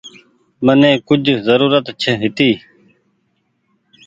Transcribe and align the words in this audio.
مني 0.65 0.91
ڪجه 1.07 1.35
زرورت 1.45 1.85
هيتي۔ 2.21 2.49